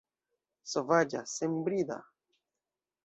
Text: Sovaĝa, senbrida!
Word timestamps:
Sovaĝa, 0.71 1.21
senbrida! 1.33 2.01